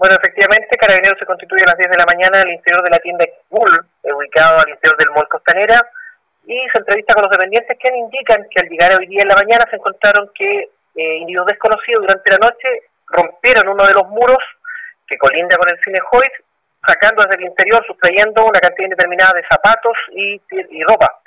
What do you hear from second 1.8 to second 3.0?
de la mañana al interior de la